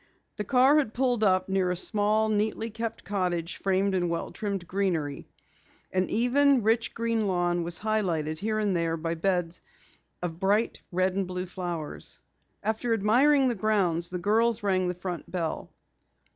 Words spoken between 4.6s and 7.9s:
greenery. An even, rich green lawn was